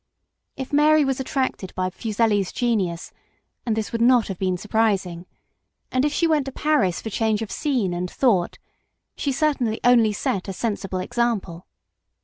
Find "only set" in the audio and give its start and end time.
9.83-10.47